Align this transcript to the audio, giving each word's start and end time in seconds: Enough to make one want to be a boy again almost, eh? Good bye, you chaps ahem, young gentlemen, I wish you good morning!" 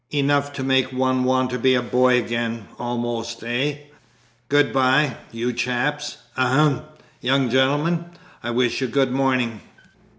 Enough 0.09 0.51
to 0.53 0.63
make 0.63 0.91
one 0.91 1.25
want 1.25 1.51
to 1.51 1.59
be 1.59 1.75
a 1.75 1.81
boy 1.83 2.17
again 2.17 2.67
almost, 2.79 3.43
eh? 3.43 3.75
Good 4.49 4.73
bye, 4.73 5.17
you 5.31 5.53
chaps 5.53 6.17
ahem, 6.35 6.81
young 7.21 7.51
gentlemen, 7.51 8.05
I 8.41 8.49
wish 8.49 8.81
you 8.81 8.87
good 8.87 9.11
morning!" 9.11 9.61